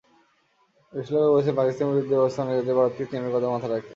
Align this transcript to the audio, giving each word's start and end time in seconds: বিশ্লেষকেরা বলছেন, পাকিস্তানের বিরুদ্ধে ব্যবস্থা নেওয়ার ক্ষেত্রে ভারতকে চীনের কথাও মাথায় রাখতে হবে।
বিশ্লেষকেরা 0.93 1.33
বলছেন, 1.33 1.53
পাকিস্তানের 1.59 1.91
বিরুদ্ধে 1.91 2.15
ব্যবস্থা 2.15 2.41
নেওয়ার 2.41 2.57
ক্ষেত্রে 2.57 2.77
ভারতকে 2.77 3.03
চীনের 3.09 3.33
কথাও 3.33 3.53
মাথায় 3.53 3.71
রাখতে 3.71 3.77
হবে। 3.77 3.89